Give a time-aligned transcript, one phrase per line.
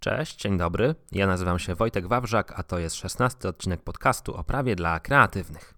[0.00, 0.94] Cześć, dzień dobry.
[1.12, 5.74] Ja nazywam się Wojtek Wawrzak, a to jest szesnasty odcinek podcastu o prawie dla kreatywnych.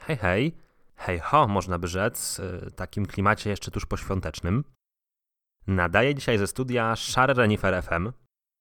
[0.00, 0.56] Hej, hej,
[0.96, 4.64] hej ho, można by rzec, w takim klimacie jeszcze tuż poświątecznym.
[5.66, 8.12] Nadaję dzisiaj ze studia Szare Renifer FM.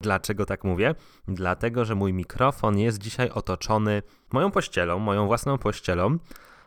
[0.02, 0.96] Dlaczego tak mówię?
[1.28, 6.18] Dlatego, że mój mikrofon jest dzisiaj otoczony moją pościelą, moją własną pościelą,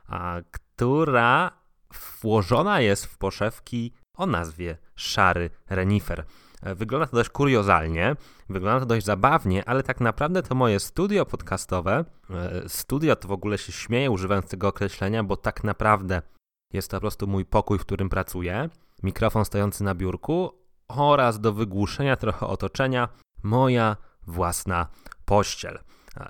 [0.07, 1.51] a, która
[2.23, 6.25] włożona jest w poszewki o nazwie Szary Renifer.
[6.63, 8.17] Wygląda to dość kuriozalnie,
[8.49, 13.33] wygląda to dość zabawnie, ale tak naprawdę to moje studio podcastowe, e, studio to w
[13.33, 16.23] ogóle się śmieję używając tego określenia, bo tak naprawdę
[16.73, 18.69] jest to po prostu mój pokój, w którym pracuję,
[19.03, 20.53] mikrofon stojący na biurku
[20.89, 23.09] oraz do wygłuszenia trochę otoczenia
[23.43, 23.97] moja
[24.27, 24.87] własna
[25.25, 25.79] pościel.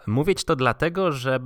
[0.07, 1.41] Mówię ci to dlatego, że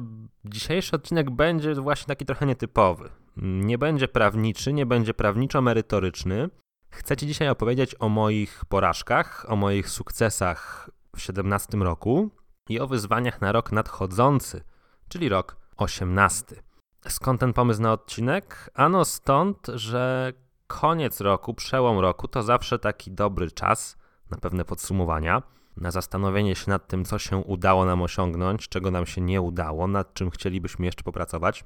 [0.45, 3.11] dzisiejszy odcinek będzie właśnie taki trochę nietypowy.
[3.37, 6.49] Nie będzie prawniczy, nie będzie prawniczo-merytoryczny,
[6.95, 12.31] Chcę Ci dzisiaj opowiedzieć o moich porażkach, o moich sukcesach w 17 roku
[12.69, 14.65] i o wyzwaniach na rok nadchodzący,
[15.09, 16.63] czyli rok 18.
[17.09, 18.71] Skąd ten pomysł na odcinek?
[18.75, 20.33] Ano stąd, że
[20.67, 23.97] koniec roku, przełom roku to zawsze taki dobry czas
[24.31, 25.43] na pewne podsumowania,
[25.77, 29.87] na zastanowienie się nad tym, co się udało nam osiągnąć, czego nam się nie udało,
[29.87, 31.65] nad czym chcielibyśmy jeszcze popracować.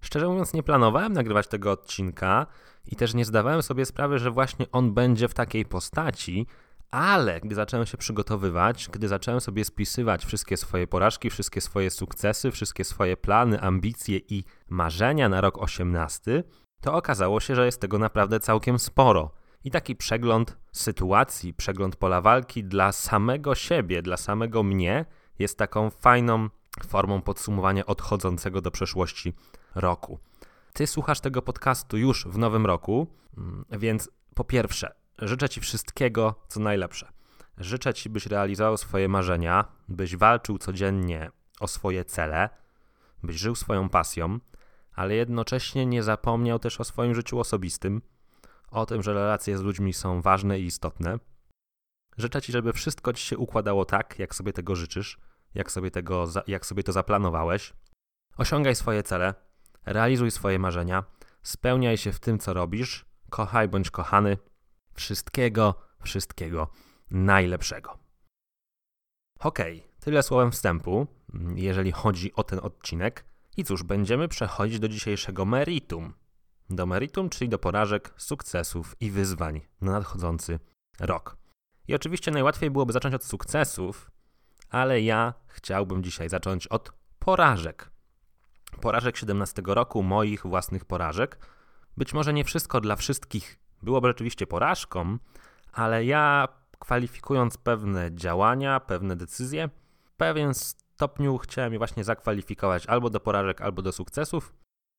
[0.00, 2.46] Szczerze mówiąc, nie planowałem nagrywać tego odcinka
[2.88, 6.46] i też nie zdawałem sobie sprawy, że właśnie on będzie w takiej postaci,
[6.90, 12.50] ale gdy zacząłem się przygotowywać, gdy zacząłem sobie spisywać wszystkie swoje porażki, wszystkie swoje sukcesy,
[12.50, 16.44] wszystkie swoje plany, ambicje i marzenia na rok 18,
[16.80, 19.30] to okazało się, że jest tego naprawdę całkiem sporo.
[19.64, 25.04] I taki przegląd sytuacji, przegląd pola walki dla samego siebie, dla samego mnie
[25.38, 26.48] jest taką fajną
[26.86, 29.32] formą podsumowania odchodzącego do przeszłości
[29.74, 30.18] roku.
[30.78, 33.06] Ty słuchasz tego podcastu już w nowym roku,
[33.38, 37.12] mm, więc po pierwsze, życzę Ci wszystkiego, co najlepsze.
[37.56, 42.48] Życzę Ci, byś realizował swoje marzenia, byś walczył codziennie o swoje cele,
[43.22, 44.38] byś żył swoją pasją,
[44.92, 48.02] ale jednocześnie nie zapomniał też o swoim życiu osobistym,
[48.70, 51.18] o tym, że relacje z ludźmi są ważne i istotne.
[52.16, 55.18] Życzę Ci, żeby wszystko Ci się układało tak, jak sobie tego życzysz,
[55.54, 57.72] jak sobie, tego, jak sobie to zaplanowałeś.
[58.36, 59.47] Osiągaj swoje cele,
[59.92, 61.04] realizuj swoje marzenia,
[61.42, 64.36] spełniaj się w tym, co robisz, kochaj bądź kochany.
[64.94, 66.68] Wszystkiego, wszystkiego
[67.10, 67.98] najlepszego.
[69.38, 71.06] Okay, tyle słowem wstępu,
[71.54, 73.24] jeżeli chodzi o ten odcinek.
[73.56, 76.14] I cóż, będziemy przechodzić do dzisiejszego meritum.
[76.70, 80.58] Do meritum, czyli do porażek, sukcesów i wyzwań na nadchodzący
[81.00, 81.36] rok.
[81.88, 84.10] I oczywiście najłatwiej byłoby zacząć od sukcesów,
[84.70, 87.90] ale ja chciałbym dzisiaj zacząć od porażek.
[88.80, 91.38] Porażek 17 roku, moich własnych porażek.
[91.96, 95.18] Być może nie wszystko dla wszystkich byłoby rzeczywiście porażką,
[95.72, 96.48] ale ja
[96.78, 99.68] kwalifikując pewne działania, pewne decyzje,
[100.16, 104.54] pewien stopniu chciałem je właśnie zakwalifikować albo do porażek, albo do sukcesów.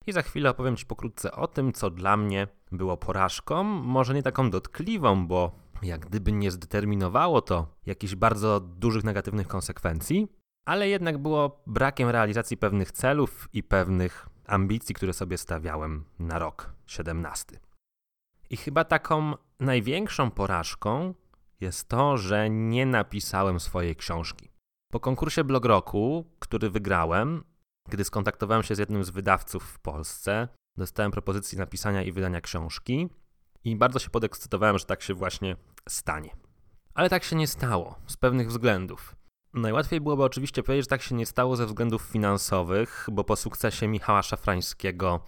[0.07, 4.23] I za chwilę opowiem Ci pokrótce o tym, co dla mnie było porażką, może nie
[4.23, 5.51] taką dotkliwą, bo
[5.81, 10.27] jak gdyby nie zdeterminowało to jakichś bardzo dużych negatywnych konsekwencji,
[10.69, 16.73] ale jednak było brakiem realizacji pewnych celów i pewnych ambicji, które sobie stawiałem na rok
[16.85, 17.59] 17.
[18.49, 21.13] I chyba taką największą porażką
[21.61, 24.49] jest to, że nie napisałem swojej książki.
[24.91, 27.43] Po konkursie Blog Roku, który wygrałem,
[27.89, 30.47] gdy skontaktowałem się z jednym z wydawców w Polsce,
[30.77, 33.09] dostałem propozycji napisania i wydania książki
[33.63, 35.55] i bardzo się podekscytowałem, że tak się właśnie
[35.87, 36.35] stanie.
[36.93, 39.18] Ale tak się nie stało z pewnych względów.
[39.53, 43.87] Najłatwiej byłoby oczywiście powiedzieć, że tak się nie stało ze względów finansowych, bo po sukcesie
[43.87, 45.19] Michała Szafrańskiego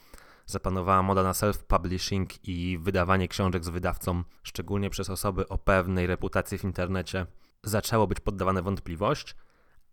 [0.45, 6.57] zapanowała moda na self-publishing i wydawanie książek z wydawcą, szczególnie przez osoby o pewnej reputacji
[6.57, 7.25] w internecie,
[7.63, 9.35] zaczęło być poddawane wątpliwość,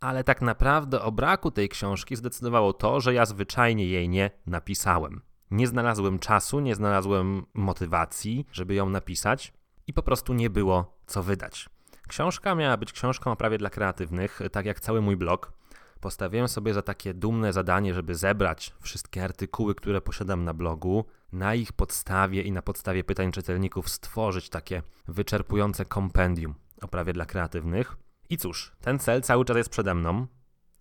[0.00, 5.22] ale tak naprawdę o braku tej książki zdecydowało to, że ja zwyczajnie jej nie napisałem.
[5.50, 9.52] Nie znalazłem czasu, nie znalazłem motywacji, żeby ją napisać
[9.86, 11.68] i po prostu nie było co wydać.
[12.08, 15.52] Książka miała być książką o prawie dla kreatywnych, tak jak cały mój blog.
[16.00, 21.54] Postawiłem sobie za takie dumne zadanie, żeby zebrać wszystkie artykuły, które posiadam na blogu, na
[21.54, 27.96] ich podstawie i na podstawie pytań czytelników stworzyć takie wyczerpujące kompendium o prawie dla kreatywnych.
[28.30, 30.26] I cóż, ten cel cały czas jest przede mną.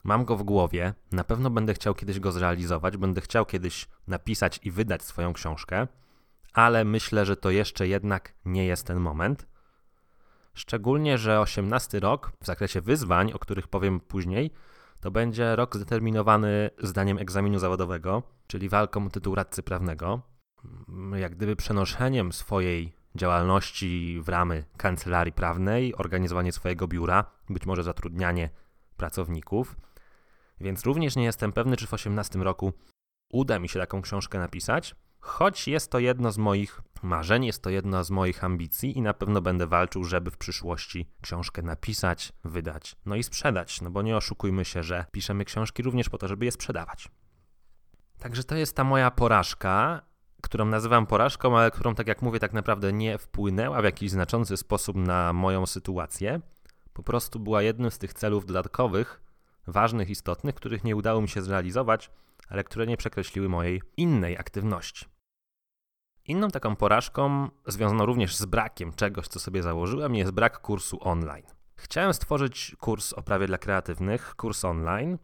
[0.03, 4.59] Mam go w głowie, na pewno będę chciał kiedyś go zrealizować, będę chciał kiedyś napisać
[4.63, 5.87] i wydać swoją książkę,
[6.53, 9.47] ale myślę, że to jeszcze jednak nie jest ten moment.
[10.57, 14.51] Szczególnie, że 18 rok w zakresie wyzwań, o których powiem później,
[14.99, 20.21] to będzie rok zdeterminowany zdaniem egzaminu zawodowego, czyli walką o tytuł radcy prawnego.
[21.15, 28.49] Jak gdyby przenoszeniem swojej działalności w ramy kancelarii prawnej, organizowanie swojego biura, być może zatrudnianie
[28.97, 29.75] pracowników.
[30.61, 32.73] Więc również nie jestem pewny, czy w 18 roku
[33.31, 34.95] uda mi się taką książkę napisać,
[35.27, 39.13] choć jest to jedno z moich marzeń, jest to jedno z moich ambicji i na
[39.13, 44.17] pewno będę walczył, żeby w przyszłości książkę napisać, wydać, no i sprzedać, no bo nie
[44.17, 47.09] oszukujmy się, że piszemy książki również po to, żeby je sprzedawać.
[48.19, 50.01] Także to jest ta moja porażka,
[50.41, 54.57] którą nazywam porażką, ale którą, tak jak mówię, tak naprawdę nie wpłynęła w jakiś znaczący
[54.57, 56.41] sposób na moją sytuację.
[56.93, 59.21] Po prostu była jednym z tych celów dodatkowych,
[59.67, 62.11] ważnych, istotnych, których nie udało mi się zrealizować,
[62.49, 65.16] ale które nie przekreśliły mojej innej aktywności.
[66.27, 71.45] Inną taką porażką, związaną również z brakiem czegoś, co sobie założyłem, jest brak kursu online.
[71.75, 75.17] Chciałem stworzyć kurs o prawie dla kreatywnych, kurs online,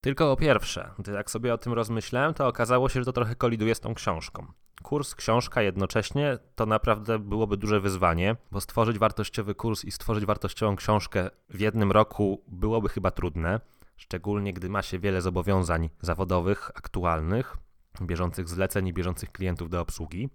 [0.00, 3.34] tylko o pierwsze, gdy jak sobie o tym rozmyślałem, to okazało się, że to trochę
[3.34, 4.46] koliduje z tą książką.
[4.82, 10.76] Kurs, książka jednocześnie to naprawdę byłoby duże wyzwanie, bo stworzyć wartościowy kurs i stworzyć wartościową
[10.76, 13.60] książkę w jednym roku byłoby chyba trudne,
[13.96, 17.56] szczególnie gdy ma się wiele zobowiązań zawodowych, aktualnych,
[18.02, 20.28] bieżących zleceń i bieżących klientów do obsługi.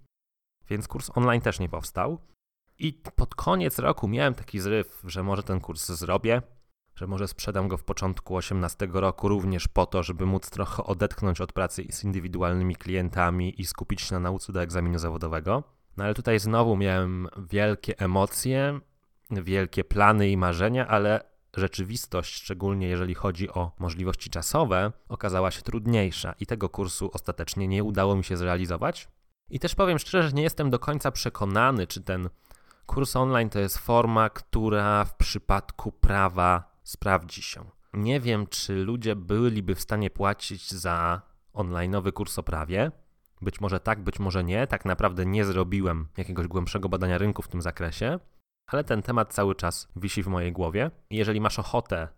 [0.68, 2.18] Więc kurs online też nie powstał.
[2.78, 6.42] I pod koniec roku miałem taki zryw, że może ten kurs zrobię,
[6.94, 11.40] że może sprzedam go w początku 18 roku również po to, żeby móc trochę odetchnąć
[11.40, 15.62] od pracy z indywidualnymi klientami i skupić się na nauce do egzaminu zawodowego.
[15.96, 18.80] No ale tutaj znowu miałem wielkie emocje,
[19.30, 26.34] wielkie plany i marzenia, ale rzeczywistość, szczególnie jeżeli chodzi o możliwości czasowe, okazała się trudniejsza
[26.40, 29.08] i tego kursu ostatecznie nie udało mi się zrealizować.
[29.50, 32.28] I też powiem szczerze, że nie jestem do końca przekonany, czy ten
[32.86, 37.64] kurs online to jest forma, która w przypadku prawa sprawdzi się.
[37.92, 41.22] Nie wiem, czy ludzie byliby w stanie płacić za
[41.54, 42.92] online'owy kurs o prawie.
[43.42, 44.66] Być może tak, być może nie.
[44.66, 48.18] Tak naprawdę nie zrobiłem jakiegoś głębszego badania rynku w tym zakresie,
[48.66, 50.90] ale ten temat cały czas wisi w mojej głowie.
[51.10, 52.08] jeżeli masz ochotę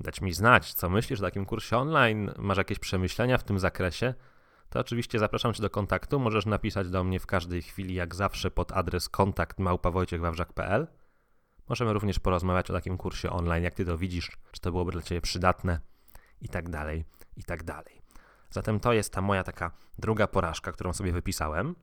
[0.00, 4.14] dać mi znać, co myślisz o takim kursie online, masz jakieś przemyślenia w tym zakresie,
[4.70, 6.20] to oczywiście zapraszam Cię do kontaktu.
[6.20, 10.86] Możesz napisać do mnie w każdej chwili, jak zawsze, pod adres kontakt małpawojciechwawrzak.pl.
[11.68, 15.02] Możemy również porozmawiać o takim kursie online, jak ty to widzisz, czy to byłoby dla
[15.02, 15.80] ciebie przydatne
[16.40, 17.04] i tak dalej,
[17.36, 18.02] i tak dalej.
[18.50, 21.74] Zatem to jest ta moja taka druga porażka, którą sobie wypisałem.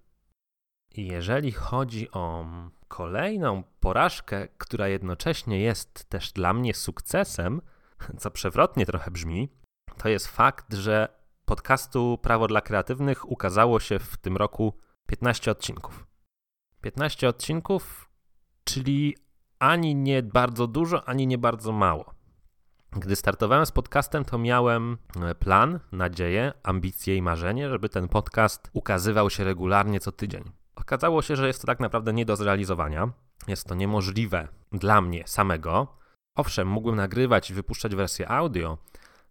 [0.98, 2.46] Jeżeli chodzi o
[2.88, 7.62] kolejną porażkę, która jednocześnie jest też dla mnie sukcesem,
[8.18, 9.50] co przewrotnie trochę brzmi,
[9.98, 11.08] to jest fakt, że
[11.46, 14.78] podcastu Prawo dla Kreatywnych ukazało się w tym roku
[15.08, 16.08] 15 odcinków.
[16.82, 18.10] 15 odcinków,
[18.64, 19.18] czyli
[19.60, 22.14] ani nie bardzo dużo, ani nie bardzo mało.
[22.92, 28.70] Gdy startowałem z podcastem, to miałem e, plan, nadzieję, ambicje i marzenie, żeby ten podcast
[28.74, 30.61] ukazywał się regularnie co tydzień.
[30.76, 33.10] Okazało się, że jest to tak naprawdę nie do zrealizowania.
[33.48, 35.88] Jest to niemożliwe dla mnie samego.
[36.36, 38.78] Owszem, mógłbym nagrywać i wypuszczać wersje audio,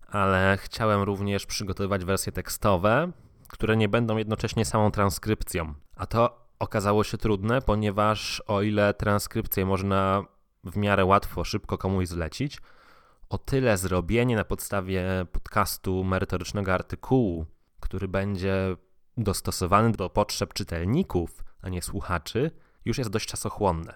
[0.08, 3.12] ale chciałem również przygotowywać wersje tekstowe,
[3.48, 5.74] które nie będą jednocześnie samą transkrypcją.
[5.96, 10.24] A to okazało się trudne, ponieważ o ile transkrypcję można
[10.64, 12.58] w miarę łatwo, szybko komuś zlecić,
[13.28, 17.46] o tyle zrobienie na podstawie podcastu merytorycznego artykułu,
[17.80, 18.76] który będzie
[19.22, 22.50] dostosowany do potrzeb czytelników, a nie słuchaczy,
[22.84, 23.94] już jest dość czasochłonne.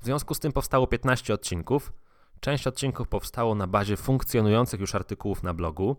[0.00, 1.92] W związku z tym powstało 15 odcinków.
[2.40, 5.96] Część odcinków powstało na bazie funkcjonujących już artykułów na blogu,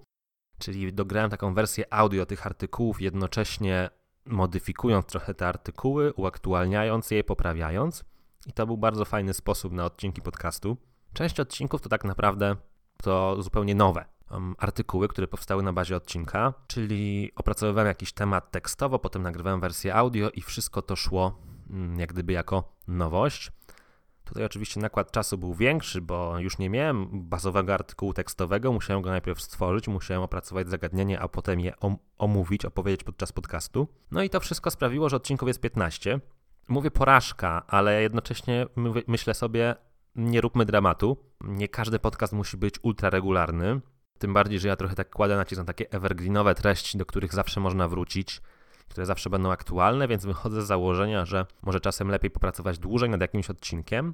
[0.60, 3.90] czyli dograłem taką wersję audio tych artykułów, jednocześnie
[4.26, 8.06] modyfikując trochę te artykuły, uaktualniając je, poprawiając.
[8.46, 10.78] I to był bardzo fajny sposób na odcinki podcastu.
[11.14, 12.56] Część odcinków to tak naprawdę
[12.98, 14.13] to zupełnie nowe
[14.58, 20.30] artykuły, które powstały na bazie odcinka, czyli opracowywałem jakiś temat tekstowo, potem nagrywałem wersję audio
[20.30, 21.38] i wszystko to szło
[21.70, 23.52] mm, jak gdyby jako nowość.
[24.24, 29.10] Tutaj oczywiście nakład czasu był większy, bo już nie miałem bazowego artykułu tekstowego, musiałem go
[29.10, 31.74] najpierw stworzyć, musiałem opracować zagadnienie, a potem je
[32.18, 33.88] omówić, opowiedzieć podczas podcastu.
[34.12, 36.20] No i to wszystko sprawiło, że odcinków jest 15.
[36.68, 38.68] Mówię porażka, ale jednocześnie
[39.08, 39.76] myślę sobie,
[40.16, 41.18] nie róbmy dramatu.
[41.42, 43.82] Nie każdy podcast musi być ultra regularny.
[44.24, 47.60] Tym bardziej, że ja trochę tak kładę nacisk na takie evergreenowe treści, do których zawsze
[47.60, 48.42] można wrócić
[48.90, 53.22] które zawsze będą aktualne, więc wychodzę z założenia, że może czasem lepiej popracować dłużej nad
[53.22, 54.14] jakimś odcinkiem,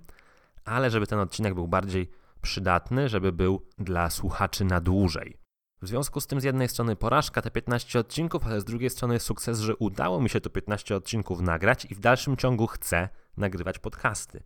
[0.66, 2.10] ale żeby ten odcinek był bardziej
[2.42, 5.38] przydatny, żeby był dla słuchaczy na dłużej.
[5.82, 9.20] W związku z tym z jednej strony porażka te 15 odcinków, ale z drugiej strony
[9.20, 13.80] sukces, że udało mi się to 15 odcinków nagrać i w dalszym ciągu chcę nagrywać
[13.80, 14.44] podcasty.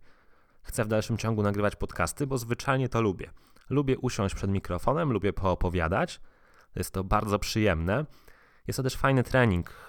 [0.62, 3.30] Chcę w dalszym ciągu nagrywać podcasty, bo zwyczajnie to lubię.
[3.70, 6.20] Lubię usiąść przed mikrofonem, lubię poopowiadać.
[6.76, 8.06] Jest to bardzo przyjemne.
[8.66, 9.84] Jest to też fajny trening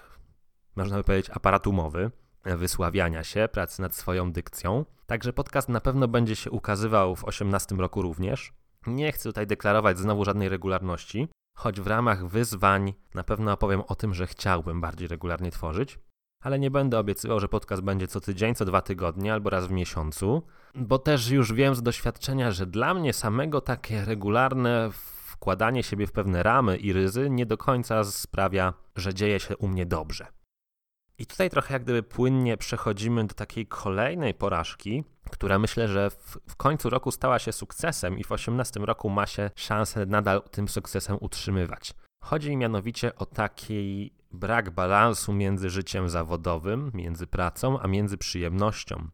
[0.76, 2.10] można by powiedzieć, aparat umowy.
[2.44, 4.84] wysławiania się, pracy nad swoją dykcją.
[5.06, 8.52] Także podcast na pewno będzie się ukazywał w 18 roku również.
[8.86, 13.94] Nie chcę tutaj deklarować znowu żadnej regularności, choć w ramach wyzwań na pewno opowiem o
[13.94, 15.98] tym, że chciałbym bardziej regularnie tworzyć,
[16.46, 19.70] ale nie będę obiecywał, że podcast będzie co tydzień, co dwa tygodnie albo raz w
[19.70, 20.42] miesiącu,
[20.74, 24.90] bo też już wiem z doświadczenia, że dla mnie samego takie regularne
[25.26, 29.68] wkładanie siebie w pewne ramy i ryzy nie do końca sprawia, że dzieje się u
[29.68, 30.26] mnie dobrze.
[31.18, 36.38] I tutaj trochę jak gdyby płynnie przechodzimy do takiej kolejnej porażki, która myślę, że w,
[36.48, 40.68] w, końcu roku stała się sukcesem i w 2018 roku ma się szansę nadal tym
[40.68, 41.94] sukcesem utrzymywać.
[42.24, 49.08] Chodzi mi mianowicie o taki brak balansu między życiem zawodowym, między pracą, a między przyjemnością.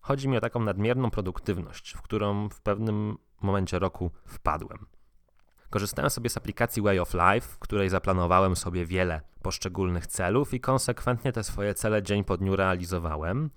[0.00, 4.86] Chodzi mi o taką nadmierną produktywność, w którą w pewnym momencie roku wpadłem.
[5.70, 10.60] Korzystałem sobie z aplikacji Way of Life, w której zaplanowałem sobie wiele poszczególnych celów i
[10.60, 13.50] konsekwentnie te swoje cele dzień po dniu realizowałem.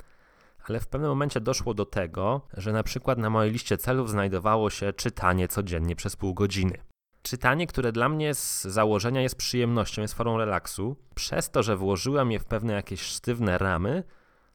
[0.70, 4.70] Ale w pewnym momencie doszło do tego, że na przykład na mojej liście celów znajdowało
[4.70, 6.91] się czytanie codziennie przez pół godziny.
[7.22, 12.32] Czytanie, które dla mnie z założenia jest przyjemnością, jest formą relaksu, przez to, że włożyłem
[12.32, 14.04] je w pewne jakieś sztywne ramy,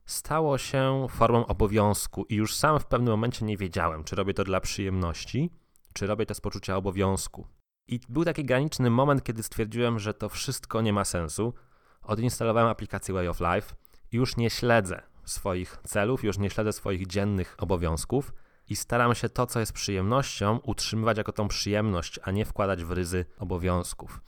[0.06, 4.44] stało się formą obowiązku i już sam w pewnym momencie nie wiedziałem, czy robię to
[4.44, 5.50] dla przyjemności,
[5.92, 7.46] czy robię to z poczucia obowiązku.
[7.88, 11.54] I był taki graniczny moment, kiedy stwierdziłem, że to wszystko nie ma sensu.
[12.02, 13.74] Odinstalowałem aplikację Way of Life
[14.12, 18.32] i już nie śledzę swoich celów, już nie śledzę swoich dziennych obowiązków
[18.68, 22.90] i staram się to, co jest przyjemnością, utrzymywać jako tą przyjemność, a nie wkładać w
[22.90, 24.20] ryzy obowiązków.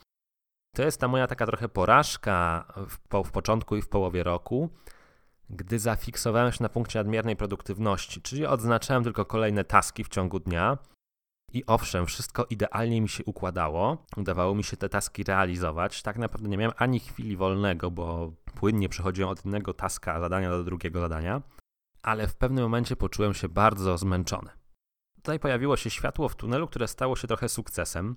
[0.76, 4.70] To jest ta moja taka trochę porażka w, po, w początku i w połowie roku,
[5.50, 10.78] gdy zafiksowałem się na punkcie nadmiernej produktywności, czyli odznaczałem tylko kolejne taski w ciągu dnia,
[11.52, 16.02] i owszem, wszystko idealnie mi się układało, udawało mi się te taski realizować.
[16.02, 20.64] Tak naprawdę nie miałem ani chwili wolnego, bo płynnie przechodziłem od jednego taska zadania do
[20.64, 21.42] drugiego zadania,
[22.02, 24.50] ale w pewnym momencie poczułem się bardzo zmęczony.
[25.16, 28.16] Tutaj pojawiło się światło w tunelu, które stało się trochę sukcesem.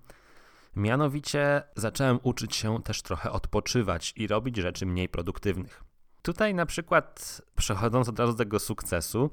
[0.75, 5.83] Mianowicie zacząłem uczyć się też trochę odpoczywać i robić rzeczy mniej produktywnych.
[6.21, 9.31] Tutaj na przykład, przechodząc od razu do tego sukcesu,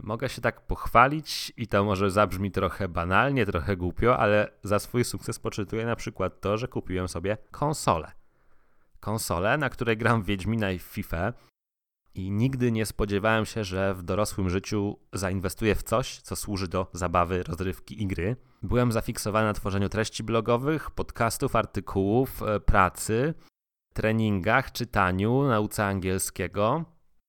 [0.00, 5.04] Mogę się tak pochwalić i to może zabrzmi trochę banalnie, trochę głupio, ale za swój
[5.04, 8.12] sukces poczytuję na przykład to, że kupiłem sobie konsolę.
[9.00, 11.32] Konsolę, na której gram Wiedźmina i FIFA
[12.14, 16.86] i nigdy nie spodziewałem się, że w dorosłym życiu zainwestuję w coś, co służy do
[16.92, 18.36] zabawy, rozrywki i gry.
[18.62, 23.34] Byłem zafiksowany na tworzeniu treści blogowych, podcastów, artykułów, e, pracy,
[23.94, 26.84] treningach, czytaniu, nauce angielskiego.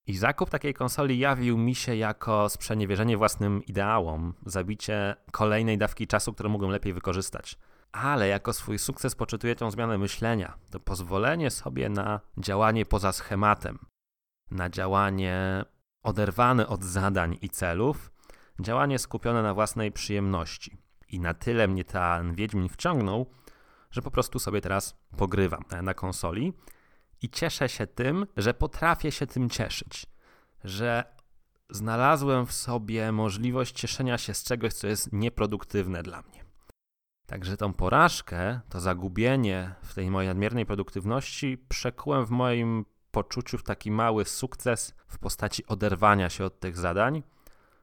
[0.07, 6.33] I zakup takiej konsoli jawił mi się jako sprzeniewierzenie własnym ideałom, zabicie kolejnej dawki czasu,
[6.33, 7.57] którą mógłbym lepiej wykorzystać.
[7.91, 13.79] Ale jako swój sukces poczytuję tę zmianę myślenia, to pozwolenie sobie na działanie poza schematem,
[14.51, 15.65] na działanie
[16.03, 18.11] oderwane od zadań i celów,
[18.59, 20.77] działanie skupione na własnej przyjemności.
[21.09, 23.31] I na tyle mnie ten Wiedźmin wciągnął,
[23.91, 26.53] że po prostu sobie teraz pogrywam na konsoli
[27.21, 30.05] i cieszę się tym, że potrafię się tym cieszyć,
[30.63, 31.03] że
[31.69, 36.45] znalazłem w sobie możliwość cieszenia się z czegoś, co jest nieproduktywne dla mnie.
[37.25, 43.63] Także tą porażkę, to zagubienie w tej mojej nadmiernej produktywności przekułem w moim poczuciu w
[43.63, 47.23] taki mały sukces w postaci oderwania się od tych zadań,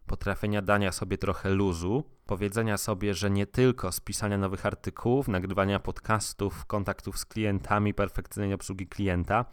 [0.06, 5.80] potrafienia dania sobie trochę luzu, powiedzenia sobie, że nie tylko z pisania nowych artykułów, nagrywania
[5.80, 9.44] podcastów, kontaktów z klientami, perfekcyjnej obsługi klienta,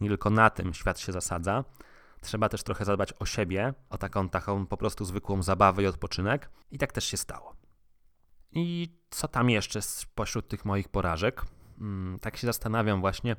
[0.00, 1.64] nie tylko na tym świat się zasadza.
[2.20, 6.50] Trzeba też trochę zadbać o siebie, o taką, taką po prostu zwykłą zabawę i odpoczynek.
[6.70, 7.56] I tak też się stało.
[8.52, 11.42] I co tam jeszcze spośród tych moich porażek?
[11.78, 13.36] Hmm, tak się zastanawiam właśnie,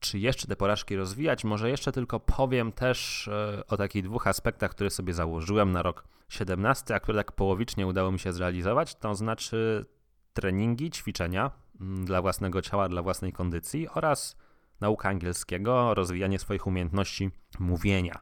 [0.00, 1.44] czy jeszcze te porażki rozwijać.
[1.44, 6.04] Może jeszcze tylko powiem też e, o takich dwóch aspektach, które sobie założyłem na rok
[6.28, 8.94] 17, a które tak połowicznie udało mi się zrealizować.
[8.94, 9.86] To znaczy
[10.32, 11.50] treningi, ćwiczenia
[11.80, 14.36] mm, dla własnego ciała, dla własnej kondycji oraz
[14.80, 18.20] nauka angielskiego, rozwijanie swoich umiejętności mówienia.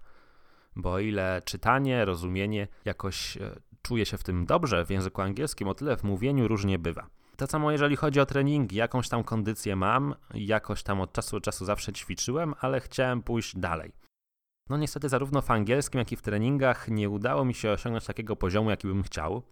[0.77, 5.69] Bo o ile czytanie, rozumienie jakoś e, czuję się w tym dobrze w języku angielskim,
[5.69, 7.07] o tyle w mówieniu różnie bywa.
[7.37, 11.41] To samo jeżeli chodzi o treningi, jakąś tam kondycję mam, jakoś tam od czasu do
[11.41, 13.93] czasu zawsze ćwiczyłem, ale chciałem pójść dalej.
[14.69, 18.37] No niestety zarówno w angielskim, jak i w treningach nie udało mi się osiągnąć takiego
[18.37, 19.43] poziomu, jaki bym chciał.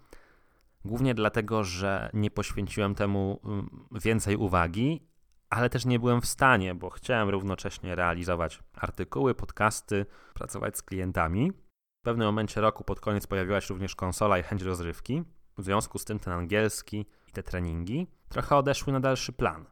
[0.85, 5.09] Głównie dlatego, że nie poświęciłem temu mm, więcej uwagi,
[5.51, 11.53] ale też nie byłem w stanie, bo chciałem równocześnie realizować artykuły, podcasty, pracować z klientami.
[12.01, 15.23] W pewnym momencie roku pod koniec pojawiła się również konsola i chęć rozrywki.
[15.59, 19.65] W związku z tym ten angielski i te treningi trochę odeszły na dalszy plan,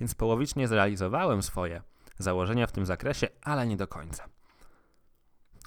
[0.00, 1.82] więc połowicznie zrealizowałem swoje
[2.18, 4.28] założenia w tym zakresie, ale nie do końca.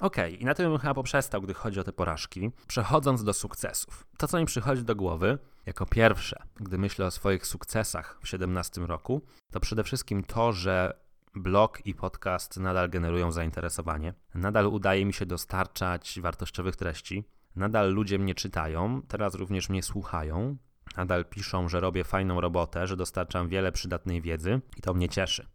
[0.00, 2.50] Okay, i na tym bym chyba poprzestał, gdy chodzi o te porażki.
[2.66, 4.06] Przechodząc do sukcesów.
[4.18, 8.80] To, co mi przychodzi do głowy, jako pierwsze, gdy myślę o swoich sukcesach w 2017
[8.80, 11.00] roku, to przede wszystkim to, że
[11.34, 14.14] blog i podcast nadal generują zainteresowanie.
[14.34, 17.24] Nadal udaje mi się dostarczać wartościowych treści.
[17.56, 20.56] Nadal ludzie mnie czytają, teraz również mnie słuchają.
[20.96, 25.46] Nadal piszą, że robię fajną robotę, że dostarczam wiele przydatnej wiedzy i to mnie cieszy.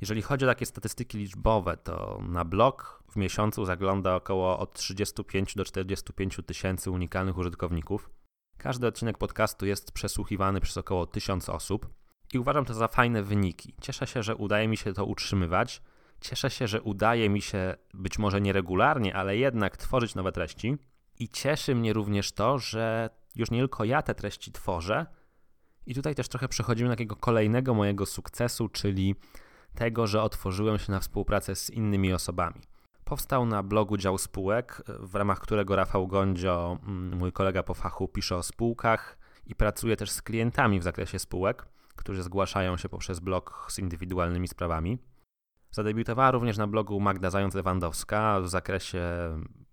[0.00, 5.54] Jeżeli chodzi o takie statystyki liczbowe, to na blog w miesiącu zagląda około od 35
[5.54, 8.10] do 45 tysięcy unikalnych użytkowników.
[8.58, 11.88] Każdy odcinek podcastu jest przesłuchiwany przez około 1000 osób
[12.32, 13.74] i uważam to za fajne wyniki.
[13.80, 15.82] Cieszę się, że udaje mi się to utrzymywać.
[16.20, 20.76] Cieszę się, że udaje mi się być może nieregularnie, ale jednak tworzyć nowe treści.
[21.18, 25.06] I cieszy mnie również to, że już nie tylko ja te treści tworzę.
[25.86, 29.14] I tutaj też trochę przechodzimy do takiego kolejnego mojego sukcesu, czyli
[29.74, 32.60] tego, że otworzyłem się na współpracę z innymi osobami.
[33.04, 38.08] Powstał na blogu dział spółek, w ramach którego Rafał Gondzio, mm, mój kolega po fachu,
[38.08, 43.20] pisze o spółkach i pracuje też z klientami w zakresie spółek, którzy zgłaszają się poprzez
[43.20, 44.98] blog z indywidualnymi sprawami.
[45.70, 49.02] Zadebiutowała również na blogu Magda Zając-Lewandowska w zakresie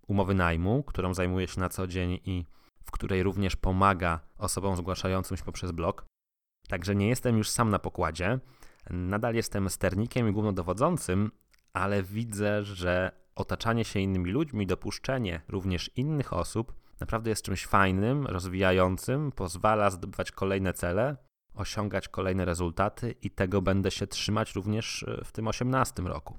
[0.06, 2.44] umowy najmu, którą zajmuje się na co dzień i
[2.86, 6.06] w której również pomaga osobom zgłaszającym się poprzez blog.
[6.68, 8.38] Także nie jestem już sam na pokładzie.
[8.90, 11.30] Nadal jestem sternikiem i głównodowodzącym,
[11.72, 18.26] ale widzę, że otaczanie się innymi ludźmi, dopuszczenie również innych osób naprawdę jest czymś fajnym,
[18.26, 21.16] rozwijającym, pozwala zdobywać kolejne cele,
[21.54, 26.38] osiągać kolejne rezultaty i tego będę się trzymać również w tym 18 roku.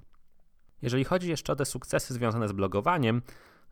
[0.82, 3.22] Jeżeli chodzi jeszcze o te sukcesy związane z blogowaniem,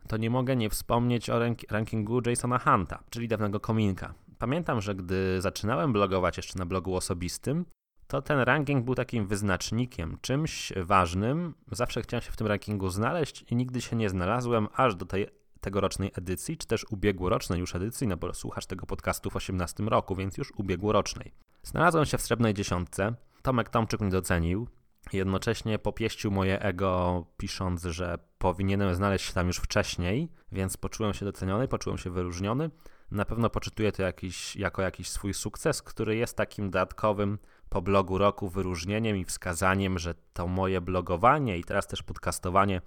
[0.08, 4.14] to nie mogę nie wspomnieć o rankingu Jasona Hunta, czyli dawnego kominka.
[4.38, 7.64] Pamiętam, że gdy zaczynałem blogować jeszcze na blogu osobistym,
[8.06, 11.54] to ten ranking był takim wyznacznikiem, czymś ważnym.
[11.72, 15.26] Zawsze chciałem się w tym rankingu znaleźć i nigdy się nie znalazłem, aż do tej
[15.60, 20.16] tegorocznej edycji, czy też ubiegłorocznej już edycji, no bo słuchasz tego podcastu w 18 roku,
[20.16, 21.32] więc już ubiegłorocznej.
[21.62, 23.14] Znalazłem się w srebrnej dziesiątce.
[23.42, 24.68] Tomek Tomczyk mnie docenił.
[25.12, 31.24] Jednocześnie popieścił moje ego, pisząc, że powinienem znaleźć się tam już wcześniej, więc poczułem się
[31.24, 32.70] doceniony, poczułem się wyróżniony.
[33.10, 37.38] Na pewno poczytuję to jakiś, jako jakiś swój sukces, który jest takim dodatkowym
[37.68, 42.80] po blogu roku wyróżnieniem i wskazaniem, że to moje blogowanie i teraz też podcastowanie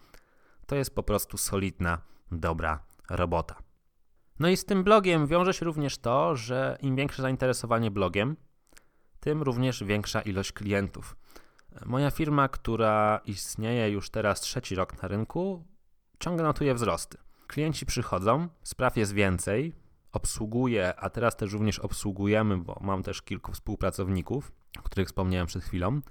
[0.66, 2.02] to jest po prostu solidna,
[2.32, 2.80] dobra
[3.10, 3.56] robota.
[4.40, 8.36] No i z tym blogiem wiąże się również to, że im większe zainteresowanie blogiem,
[9.20, 11.16] tym również większa ilość klientów.
[11.86, 15.66] Moja firma, która istnieje już teraz trzeci rok na rynku,
[16.20, 17.18] ciągle notuje wzrosty.
[17.48, 19.76] Klienci przychodzą, spraw jest więcej,
[20.12, 25.64] obsługuję, a teraz też również obsługujemy, bo mam też kilku współpracowników, o których wspomniałem przed
[25.64, 26.02] chwilą.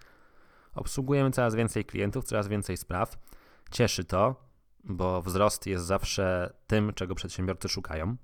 [0.75, 3.19] Obsługujemy coraz więcej klientów, coraz więcej spraw.
[3.71, 4.49] Cieszy to,
[4.85, 8.17] bo wzrost jest zawsze tym, czego przedsiębiorcy szukają.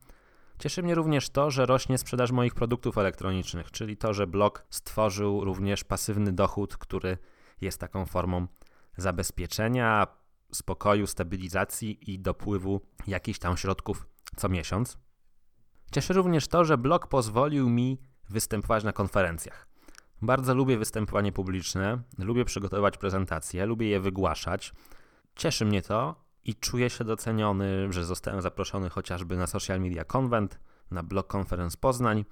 [0.59, 5.45] Cieszy mnie również to, że rośnie sprzedaż moich produktów elektronicznych, czyli to, że blog stworzył
[5.45, 7.19] również pasywny dochód, który
[7.61, 8.47] jest taką formą
[8.97, 10.07] zabezpieczenia,
[10.53, 14.99] spokoju, stabilizacji i dopływu jakichś tam środków co miesiąc.
[15.93, 17.99] Cieszy również to, że blog pozwolił mi
[18.31, 19.69] występować na konferencjach.
[20.23, 24.73] Bardzo lubię występowanie publiczne, lubię przygotowywać prezentacje, lubię je wygłaszać.
[25.37, 30.59] Cieszy mnie to i czuję się doceniony, że zostałem zaproszony chociażby na Social Media Convent,
[30.91, 32.25] na Blog Conference Poznań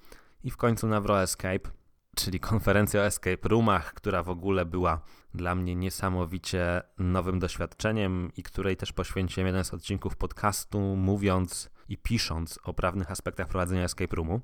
[0.43, 1.69] i w końcu na Wro Escape,
[2.15, 5.01] czyli konferencja o escape roomach, która w ogóle była
[5.33, 11.97] dla mnie niesamowicie nowym doświadczeniem i której też poświęciłem jeden z odcinków podcastu, mówiąc i
[11.97, 14.41] pisząc o prawnych aspektach prowadzenia escape roomu.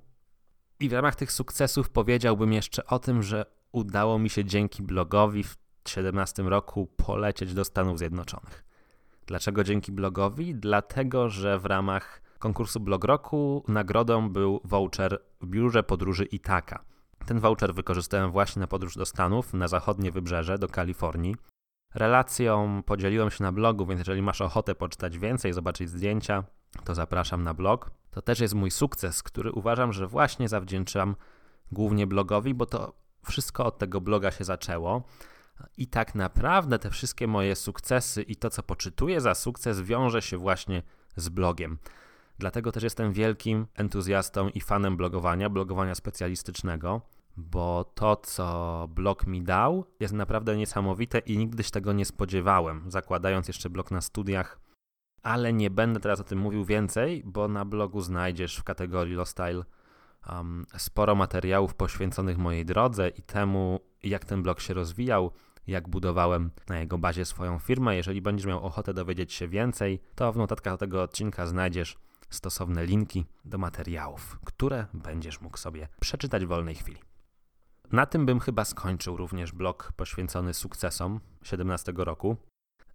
[0.79, 5.43] I w ramach tych sukcesów powiedziałbym jeszcze o tym, że udało mi się dzięki blogowi
[5.43, 8.68] w 2017 roku polecieć do Stanów Zjednoczonych.
[9.29, 10.55] Dlaczego dzięki blogowi?
[10.55, 16.83] Dlatego, że w ramach konkursu Blog Roku nagrodą był voucher w biurze podróży Itaka.
[17.25, 21.35] Ten voucher wykorzystałem właśnie na podróż do Stanów, na zachodnie wybrzeże, do Kalifornii.
[21.95, 26.43] Relacją podzieliłem się na blogu, więc jeżeli masz ochotę poczytać więcej, zobaczyć zdjęcia,
[26.83, 27.91] to zapraszam na blog.
[28.11, 31.15] To też jest mój sukces, który uważam, że właśnie zawdzięczam
[31.71, 35.03] głównie blogowi, bo to wszystko od tego bloga się zaczęło.
[35.77, 40.37] I tak naprawdę te wszystkie moje sukcesy i to, co poczytuję za sukces, wiąże się
[40.37, 40.83] właśnie
[41.15, 41.77] z blogiem.
[42.39, 47.01] Dlatego też jestem wielkim entuzjastą i fanem blogowania, blogowania specjalistycznego,
[47.37, 52.91] bo to, co blog mi dał, jest naprawdę niesamowite i nigdy się tego nie spodziewałem,
[52.91, 54.59] zakładając jeszcze blog na studiach.
[55.23, 59.31] Ale nie będę teraz o tym mówił więcej, bo na blogu znajdziesz w kategorii Lost
[59.31, 59.63] Style
[60.29, 65.31] um, sporo materiałów poświęconych mojej drodze i temu, jak ten blog się rozwijał,
[65.67, 67.95] jak budowałem na jego bazie swoją firmę.
[67.95, 71.97] Jeżeli będziesz miał ochotę dowiedzieć się więcej, to w notatkach tego odcinka znajdziesz
[72.29, 76.99] stosowne linki do materiałów, które będziesz mógł sobie przeczytać w wolnej chwili.
[77.91, 82.37] Na tym bym chyba skończył również blok poświęcony sukcesom 17 roku.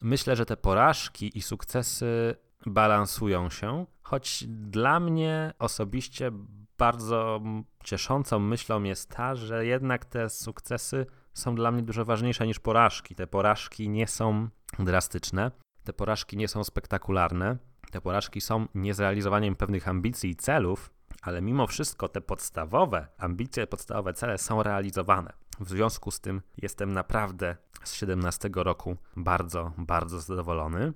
[0.00, 6.30] Myślę, że te porażki i sukcesy balansują się, choć dla mnie osobiście
[6.78, 7.40] bardzo
[7.84, 13.14] cieszącą myślą jest ta, że jednak te sukcesy są dla mnie dużo ważniejsze niż porażki.
[13.14, 15.50] Te porażki nie są drastyczne,
[15.84, 17.56] te porażki nie są spektakularne,
[17.90, 20.90] te porażki są niezrealizowaniem pewnych ambicji i celów,
[21.22, 25.32] ale mimo wszystko te podstawowe ambicje, podstawowe cele są realizowane.
[25.60, 30.92] W związku z tym jestem naprawdę z 17 roku bardzo, bardzo zadowolony.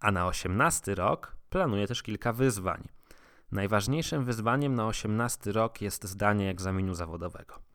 [0.00, 2.88] A na 18 rok planuję też kilka wyzwań.
[3.52, 7.65] Najważniejszym wyzwaniem na 18 rok jest zdanie egzaminu zawodowego.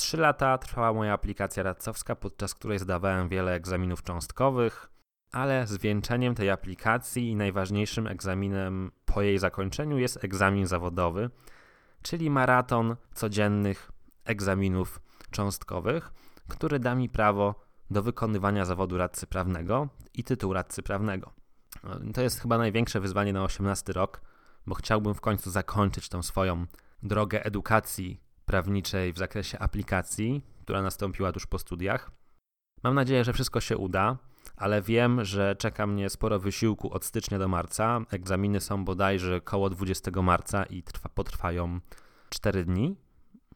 [0.00, 4.90] Trzy lata trwała moja aplikacja radcowska, podczas której zdawałem wiele egzaminów cząstkowych,
[5.32, 11.30] ale zwieńczeniem tej aplikacji i najważniejszym egzaminem po jej zakończeniu jest egzamin zawodowy,
[12.02, 13.92] czyli maraton codziennych
[14.24, 16.12] egzaminów cząstkowych,
[16.48, 17.54] który da mi prawo
[17.90, 21.32] do wykonywania zawodu radcy prawnego i tytuł radcy prawnego.
[22.14, 24.20] To jest chyba największe wyzwanie na 18 rok,
[24.66, 26.66] bo chciałbym w końcu zakończyć tą swoją
[27.02, 32.10] drogę edukacji prawniczej w zakresie aplikacji, która nastąpiła tuż po studiach.
[32.82, 34.16] Mam nadzieję, że wszystko się uda,
[34.56, 38.00] ale wiem, że czeka mnie sporo wysiłku od stycznia do marca.
[38.10, 41.80] Egzaminy są bodajże koło 20 marca i trwa, potrwają
[42.28, 42.96] 4 dni,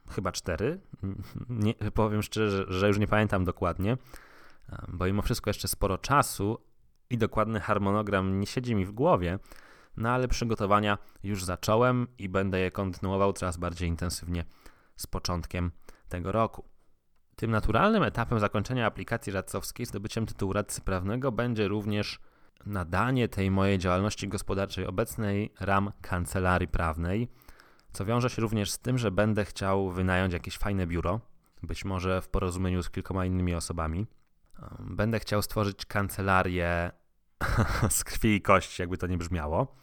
[0.09, 0.79] chyba 4.
[1.49, 3.97] Nie, powiem szczerze, że już nie pamiętam dokładnie,
[4.87, 6.57] bo mimo wszystko jeszcze sporo czasu
[7.09, 9.39] i dokładny harmonogram nie siedzi mi w głowie,
[9.97, 14.45] no ale przygotowania już zacząłem i będę je kontynuował coraz bardziej intensywnie
[14.97, 15.71] z początkiem
[16.09, 16.63] tego roku.
[17.35, 22.19] Tym naturalnym etapem zakończenia aplikacji radcowskiej zdobyciem tytułu radcy prawnego będzie również
[22.65, 27.27] nadanie tej mojej działalności gospodarczej obecnej ram kancelarii prawnej,
[27.93, 31.19] co wiąże się również z tym, że będę chciał wynająć jakieś fajne biuro,
[31.63, 34.07] być może w porozumieniu z kilkoma innymi osobami.
[34.79, 36.91] Będę chciał stworzyć kancelarię
[37.89, 39.75] z krwi i kości, jakby to nie brzmiało.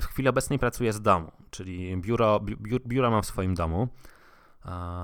[0.00, 2.40] W chwili obecnej pracuję z domu, czyli biuro,
[2.86, 3.88] biuro mam w swoim domu.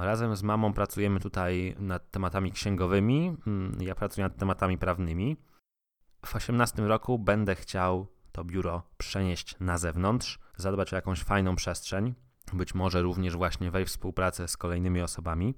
[0.01, 5.37] Razem z mamą pracujemy tutaj nad tematami księgowymi, mm, ja pracuję nad tematami prawnymi.
[6.27, 12.15] W 18 roku będę chciał to biuro przenieść na zewnątrz, zadbać o jakąś fajną przestrzeń,
[12.53, 15.55] być może również właśnie wejść w współpracę z kolejnymi osobami.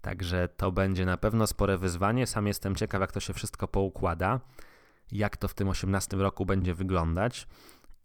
[0.00, 2.26] Także to będzie na pewno spore wyzwanie.
[2.26, 4.40] Sam jestem ciekaw, jak to się wszystko poukłada,
[5.12, 7.46] jak to w tym 18 roku będzie wyglądać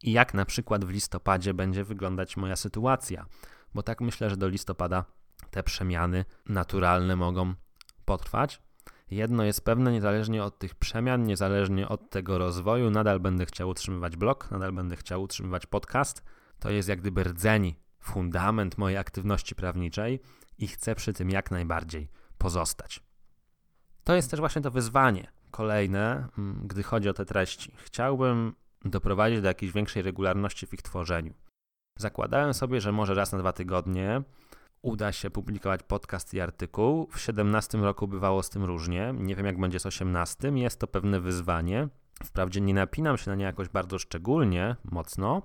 [0.03, 3.25] i jak na przykład w listopadzie będzie wyglądać moja sytuacja
[3.75, 5.05] bo tak myślę, że do listopada
[5.51, 7.53] te przemiany naturalne mogą
[8.05, 8.61] potrwać.
[9.11, 14.15] Jedno jest pewne, niezależnie od tych przemian, niezależnie od tego rozwoju, nadal będę chciał utrzymywać
[14.15, 16.23] blog, nadal będę chciał utrzymywać podcast.
[16.59, 20.19] To jest jak gdyby rdzeń, fundament mojej aktywności prawniczej
[20.57, 23.03] i chcę przy tym jak najbardziej pozostać.
[24.03, 27.75] To jest też właśnie to wyzwanie kolejne, mm, gdy chodzi o te treści.
[27.77, 31.33] Chciałbym doprowadzić do jakiejś większej regularności w ich tworzeniu.
[31.99, 34.21] Zakładałem sobie, że może raz na dwa tygodnie
[34.81, 37.07] uda się publikować podcast i artykuł.
[37.11, 39.13] W 17 roku bywało z tym różnie.
[39.17, 40.49] Nie wiem, jak będzie z 18.
[40.49, 41.87] Jest to pewne wyzwanie.
[42.23, 45.41] Wprawdzie nie napinam się na nie jakoś bardzo szczególnie, mocno,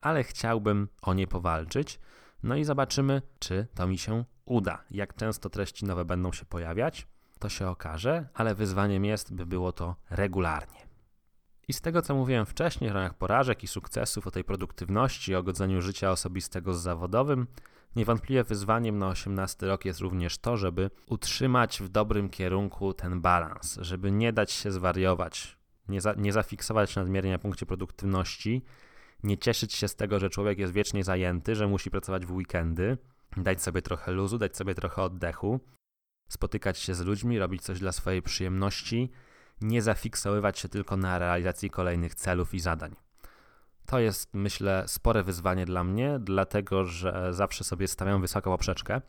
[0.00, 2.00] ale chciałbym o nie powalczyć.
[2.42, 4.84] No i zobaczymy, czy to mi się uda.
[4.90, 7.06] Jak często treści nowe będą się pojawiać,
[7.38, 10.87] to się okaże, ale wyzwaniem jest, by było to regularnie.
[11.68, 15.42] I z tego, co mówiłem wcześniej, w ramach porażek i sukcesów o tej produktywności, o
[15.42, 17.46] godzeniu życia osobistego z zawodowym,
[17.96, 23.78] niewątpliwie wyzwaniem na 18 rok jest również to, żeby utrzymać w dobrym kierunku ten balans,
[23.80, 28.64] żeby nie dać się zwariować, nie, za, nie zafiksować nadmiernie na punkcie produktywności,
[29.22, 32.98] nie cieszyć się z tego, że człowiek jest wiecznie zajęty, że musi pracować w weekendy,
[33.36, 35.60] dać sobie trochę luzu, dać sobie trochę oddechu,
[36.28, 39.10] spotykać się z ludźmi, robić coś dla swojej przyjemności,
[39.60, 42.96] nie zafiksowywać się tylko na realizacji kolejnych celów i zadań.
[43.86, 49.00] To jest, myślę, spore wyzwanie dla mnie, dlatego że zawsze sobie stawiam wysoką poprzeczkę,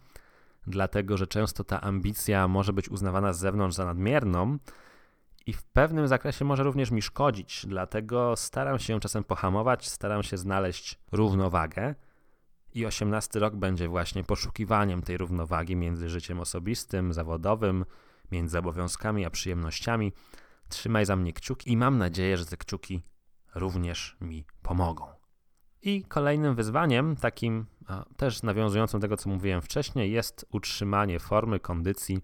[0.68, 4.58] dlatego że często ta ambicja może być uznawana z zewnątrz za nadmierną
[5.46, 10.38] i w pewnym zakresie może również mi szkodzić, dlatego staram się czasem pohamować, staram się
[10.38, 11.96] znaleźć równowagę.
[12.74, 17.86] I 18 rok będzie właśnie poszukiwaniem tej równowagi między życiem osobistym, zawodowym,
[18.32, 20.12] między obowiązkami a przyjemnościami.
[20.70, 23.02] Trzymaj za mnie kciuki i mam nadzieję, że te kciuki
[23.56, 25.08] również mi pomogą.
[25.82, 27.66] I kolejnym wyzwaniem, takim
[28.18, 32.20] też nawiązującym do tego, co mówiłem wcześniej, jest utrzymanie formy, kondycji,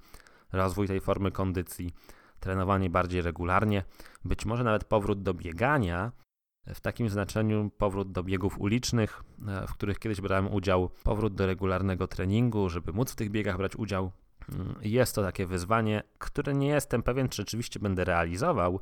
[0.51, 1.93] rozwój tej formy kondycji,
[2.39, 3.83] trenowanie bardziej regularnie,
[4.25, 6.11] być może nawet powrót do biegania,
[6.67, 9.23] w takim znaczeniu powrót do biegów ulicznych,
[9.67, 13.75] w których kiedyś brałem udział, powrót do regularnego treningu, żeby móc w tych biegach brać
[13.75, 14.11] udział.
[14.81, 18.79] Jest to takie wyzwanie, które nie jestem pewien, czy rzeczywiście będę realizował,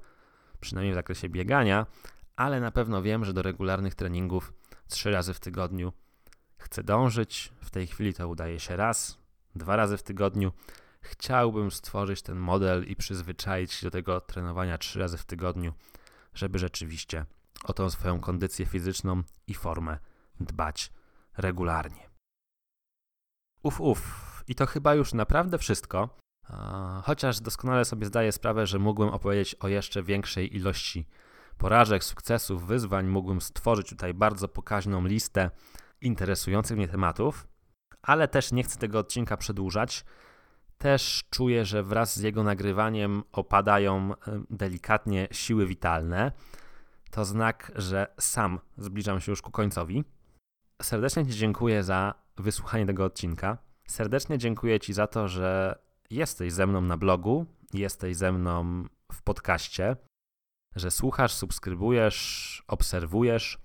[0.60, 1.86] przynajmniej w zakresie biegania,
[2.36, 4.54] ale na pewno wiem, że do regularnych treningów
[4.88, 5.94] trzy razy w tygodniu
[6.58, 7.54] chcę dążyć.
[7.62, 9.18] W tej chwili to udaje się raz,
[9.56, 10.52] dwa razy w tygodniu.
[11.02, 15.74] Chciałbym stworzyć ten model i przyzwyczaić się do tego trenowania trzy razy w tygodniu,
[16.34, 17.26] żeby rzeczywiście
[17.64, 19.98] o tą swoją kondycję fizyczną i formę
[20.40, 20.92] dbać
[21.38, 22.10] regularnie.
[23.64, 24.33] Uf, uf.
[24.48, 26.10] I to chyba już naprawdę wszystko.
[27.04, 31.08] Chociaż doskonale sobie zdaję sprawę, że mógłbym opowiedzieć o jeszcze większej ilości
[31.58, 35.52] porażek, sukcesów, wyzwań, mógłbym stworzyć tutaj bardzo pokaźną listę
[36.02, 37.48] interesujących mnie tematów,
[38.02, 40.06] ale też nie chcę tego odcinka przedłużać.
[40.78, 44.14] Też czuję, że wraz z jego nagrywaniem opadają
[44.50, 46.32] delikatnie siły witalne.
[47.12, 50.04] To znak, że sam zbliżam się już ku końcowi.
[50.82, 53.58] Serdecznie Ci dziękuję za wysłuchanie tego odcinka.
[53.88, 59.22] Serdecznie dziękuję Ci za to, że jesteś ze mną na blogu, jesteś ze mną w
[59.22, 59.96] podcaście,
[60.76, 63.58] że słuchasz, subskrybujesz, obserwujesz.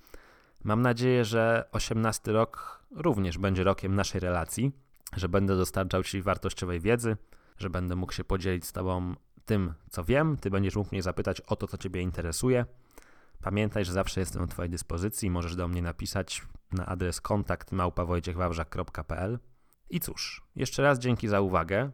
[0.64, 4.72] Mam nadzieję, że 18 rok również będzie rokiem naszej relacji,
[5.16, 7.16] że będę dostarczał Ci wartościowej wiedzy,
[7.58, 10.36] że będę mógł się podzielić z Tobą tym, co wiem.
[10.36, 12.66] Ty będziesz mógł mnie zapytać o to, co Ciebie interesuje.
[13.42, 15.30] Pamiętaj, że zawsze jestem do Twojej dyspozycji.
[15.30, 19.38] Możesz do mnie napisać na adres kontakt małpawojciechwawrzak.pl
[19.90, 21.90] I cóż, jeszcze raz dzięki za uwagę.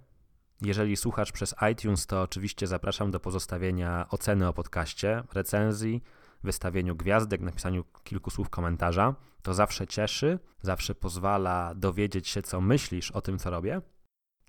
[0.61, 6.03] Jeżeli słuchasz przez iTunes, to oczywiście zapraszam do pozostawienia oceny o podcaście, recenzji,
[6.43, 9.15] wystawieniu gwiazdek, napisaniu kilku słów komentarza.
[9.43, 13.83] To zawsze cieszy, zawsze pozwala dowiedzieć się, co myślisz o tym, co robię.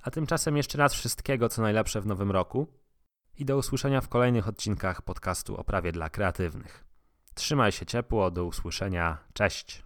[0.01, 2.67] A tymczasem jeszcze raz wszystkiego, co najlepsze w nowym roku
[3.37, 6.85] i do usłyszenia w kolejnych odcinkach podcastu o prawie dla kreatywnych.
[7.33, 9.84] Trzymaj się ciepło, do usłyszenia, cześć.